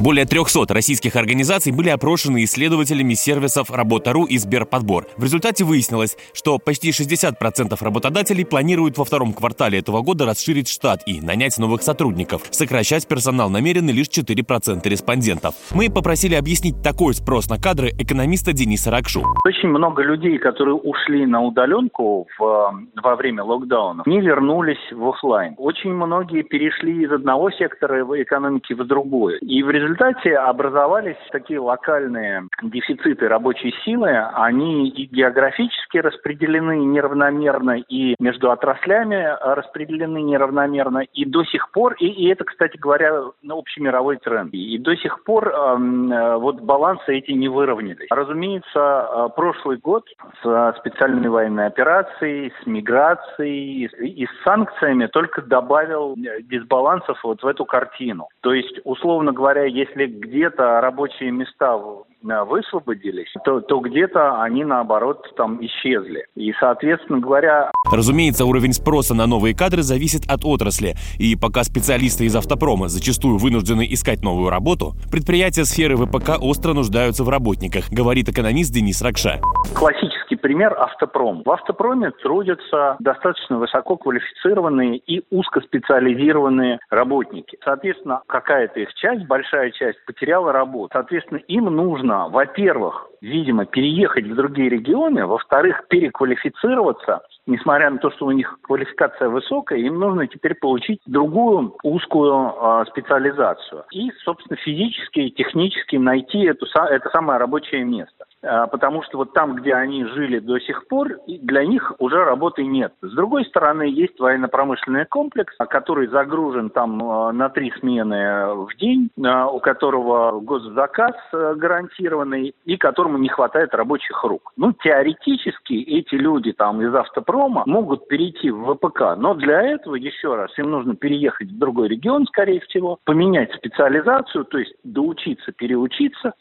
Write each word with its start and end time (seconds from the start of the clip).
Более 0.00 0.24
300 0.24 0.72
российских 0.72 1.14
организаций 1.14 1.72
были 1.76 1.90
опрошены 1.90 2.44
исследователями 2.44 3.12
сервисов 3.12 3.70
Работа.ру 3.70 4.24
и 4.24 4.38
Сберподбор. 4.38 5.04
В 5.18 5.24
результате 5.24 5.62
выяснилось, 5.62 6.16
что 6.32 6.56
почти 6.58 6.88
60% 6.88 7.76
работодателей 7.78 8.46
планируют 8.46 8.96
во 8.96 9.04
втором 9.04 9.34
квартале 9.34 9.78
этого 9.78 10.00
года 10.00 10.24
расширить 10.24 10.68
штат 10.68 11.02
и 11.04 11.20
нанять 11.20 11.58
новых 11.58 11.82
сотрудников. 11.82 12.44
Сокращать 12.50 13.06
персонал 13.06 13.50
намерены 13.50 13.90
лишь 13.90 14.06
4% 14.06 14.88
респондентов. 14.88 15.54
Мы 15.74 15.90
попросили 15.90 16.34
объяснить 16.34 16.82
такой 16.82 17.12
спрос 17.12 17.50
на 17.50 17.58
кадры 17.58 17.90
экономиста 17.90 18.54
Дениса 18.54 18.90
Ракшу. 18.90 19.22
Очень 19.44 19.68
много 19.68 20.02
людей, 20.02 20.38
которые 20.38 20.76
ушли 20.76 21.26
на 21.26 21.42
удаленку 21.42 22.26
в, 22.38 22.72
во 23.02 23.16
время 23.16 23.44
локдауна, 23.44 24.04
не 24.06 24.22
вернулись 24.22 24.80
в 24.92 25.06
офлайн. 25.10 25.56
Очень 25.58 25.92
многие 25.92 26.40
перешли 26.40 27.04
из 27.04 27.12
одного 27.12 27.50
сектора 27.50 28.00
экономики 28.22 28.72
в 28.72 28.86
другой. 28.86 29.36
И 29.40 29.62
в 29.62 29.68
результате 29.68 29.89
результате 29.90 30.36
образовались 30.36 31.16
такие 31.32 31.58
локальные 31.58 32.44
дефициты 32.62 33.28
рабочей 33.28 33.74
силы. 33.84 34.10
Они 34.34 34.88
и 34.88 35.06
географически 35.06 35.98
распределены 35.98 36.78
неравномерно, 36.78 37.78
и 37.88 38.14
между 38.20 38.50
отраслями 38.50 39.36
распределены 39.40 40.22
неравномерно. 40.22 41.00
И 41.14 41.24
до 41.24 41.44
сих 41.44 41.70
пор, 41.72 41.94
и, 41.94 42.06
и 42.06 42.28
это, 42.28 42.44
кстати 42.44 42.76
говоря, 42.76 43.22
общемировой 43.48 44.18
тренд. 44.18 44.52
И 44.54 44.78
до 44.78 44.96
сих 44.96 45.24
пор 45.24 45.48
э, 45.48 46.36
вот 46.36 46.60
балансы 46.60 47.18
эти 47.18 47.32
не 47.32 47.48
выровнялись. 47.48 48.08
Разумеется, 48.10 48.68
э, 48.74 49.28
прошлый 49.34 49.78
год 49.78 50.04
с 50.42 50.74
специальной 50.78 51.28
военной 51.28 51.66
операцией, 51.66 52.52
с 52.62 52.66
миграцией 52.66 53.86
и 53.86 54.26
с 54.26 54.44
санкциями 54.44 55.06
только 55.06 55.42
добавил 55.42 56.16
дисбалансов 56.42 57.18
вот 57.24 57.42
в 57.42 57.46
эту 57.46 57.64
картину. 57.64 58.28
То 58.40 58.52
есть, 58.52 58.80
условно 58.84 59.32
говоря, 59.32 59.64
если 59.80 60.06
где-то 60.06 60.80
рабочие 60.80 61.30
места 61.30 61.78
высвободились, 62.22 63.32
то, 63.44 63.60
то 63.60 63.80
где-то 63.80 64.42
они, 64.42 64.64
наоборот, 64.64 65.26
там 65.36 65.58
исчезли. 65.64 66.26
И, 66.34 66.52
соответственно 66.60 67.18
говоря... 67.18 67.70
Разумеется, 67.90 68.44
уровень 68.44 68.74
спроса 68.74 69.14
на 69.14 69.26
новые 69.26 69.56
кадры 69.56 69.82
зависит 69.82 70.30
от 70.30 70.44
отрасли. 70.44 70.96
И 71.18 71.34
пока 71.34 71.64
специалисты 71.64 72.26
из 72.26 72.36
автопрома 72.36 72.88
зачастую 72.88 73.38
вынуждены 73.38 73.86
искать 73.90 74.22
новую 74.22 74.50
работу, 74.50 74.92
предприятия 75.10 75.64
сферы 75.64 75.96
ВПК 75.96 76.36
остро 76.40 76.74
нуждаются 76.74 77.24
в 77.24 77.30
работниках, 77.30 77.90
говорит 77.90 78.28
экономист 78.28 78.72
Денис 78.72 79.00
Ракша. 79.00 79.40
Классический 79.74 80.09
пример– 80.36 80.74
автопром. 80.78 81.42
В 81.44 81.50
автопроме 81.50 82.10
трудятся 82.22 82.96
достаточно 82.98 83.58
высококвалифицированные 83.58 84.98
и 84.98 85.24
узкоспециализированные 85.30 86.78
работники. 86.90 87.58
Соответственно, 87.64 88.22
какая-то 88.26 88.80
их 88.80 88.94
часть, 88.94 89.26
большая 89.26 89.70
часть, 89.70 90.04
потеряла 90.06 90.52
работу. 90.52 90.90
Соответственно, 90.92 91.38
им 91.38 91.64
нужно, 91.64 92.28
во-первых, 92.28 93.10
видимо, 93.20 93.66
переехать 93.66 94.26
в 94.26 94.34
другие 94.34 94.68
регионы, 94.68 95.26
во-вторых, 95.26 95.86
переквалифицироваться, 95.88 97.20
несмотря 97.46 97.90
на 97.90 97.98
то, 97.98 98.10
что 98.10 98.26
у 98.26 98.30
них 98.30 98.58
квалификация 98.62 99.28
высокая, 99.28 99.78
им 99.78 99.98
нужно 99.98 100.26
теперь 100.26 100.54
получить 100.54 101.00
другую 101.06 101.76
узкую 101.82 102.54
э, 102.54 102.84
специализацию. 102.90 103.84
И, 103.92 104.10
собственно, 104.24 104.56
физически 104.56 105.20
и 105.20 105.30
технически 105.30 105.96
найти 105.96 106.44
эту, 106.44 106.66
это 106.66 107.10
самое 107.10 107.38
рабочее 107.38 107.84
место. 107.84 108.19
А, 108.42 108.66
потому 108.66 109.02
что 109.02 109.18
вот 109.18 109.32
там, 109.32 109.54
где 109.56 109.74
они 109.74 110.04
жили 110.04 110.38
до 110.38 110.58
сих 110.60 110.86
пор, 110.88 111.18
для 111.26 111.64
них 111.64 111.92
уже 111.98 112.24
работы 112.24 112.64
нет. 112.64 112.94
С 113.02 113.12
другой 113.12 113.44
стороны, 113.44 113.82
есть 113.82 114.18
военно-промышленный 114.18 115.04
комплекс, 115.06 115.54
который 115.68 116.08
загружен 116.08 116.70
там 116.70 117.02
а, 117.02 117.32
на 117.32 117.50
три 117.50 117.72
смены 117.78 118.54
в 118.54 118.74
день, 118.78 119.10
а, 119.22 119.48
у 119.48 119.60
которого 119.60 120.40
госзаказ 120.40 121.14
гарантированный 121.32 122.54
и 122.64 122.76
которому 122.76 123.18
не 123.18 123.28
хватает 123.28 123.74
рабочих 123.74 124.24
рук. 124.24 124.52
Ну, 124.56 124.72
теоретически 124.72 125.74
эти 125.74 126.14
люди 126.14 126.52
там 126.52 126.80
из 126.80 126.94
автопрома 126.94 127.64
могут 127.66 128.08
перейти 128.08 128.50
в 128.50 128.74
ВПК, 128.74 129.16
но 129.16 129.34
для 129.34 129.60
этого, 129.60 129.96
еще 129.96 130.34
раз, 130.34 130.50
им 130.58 130.70
нужно 130.70 130.96
переехать 130.96 131.48
в 131.48 131.58
другой 131.58 131.88
регион, 131.88 132.26
скорее 132.26 132.60
всего, 132.60 132.98
поменять 133.04 133.52
специализацию, 133.54 134.44
то 134.44 134.58
есть 134.58 134.74
доучиться, 134.84 135.52
переучиться, 135.52 136.32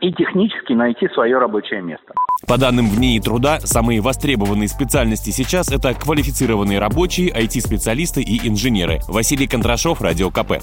и 0.00 0.12
технически 0.12 0.72
найти 0.72 1.08
свое 1.08 1.38
рабочее 1.38 1.82
место. 1.82 2.14
По 2.46 2.58
данным 2.58 2.88
в 2.88 2.98
НИИ 2.98 3.20
труда, 3.20 3.60
самые 3.60 4.00
востребованные 4.00 4.68
специальности 4.68 5.30
сейчас 5.30 5.70
это 5.70 5.94
квалифицированные 5.94 6.78
рабочие, 6.78 7.30
IT-специалисты 7.30 8.22
и 8.22 8.46
инженеры. 8.48 9.00
Василий 9.08 9.46
Контрашов, 9.46 10.00
Радио 10.00 10.30
КП. 10.30 10.62